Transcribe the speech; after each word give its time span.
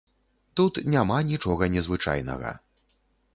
Тут 0.59 0.79
няма 0.93 1.17
нічога 1.31 1.69
незвычайнага. 1.75 2.55